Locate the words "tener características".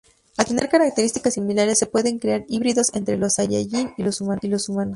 0.47-1.35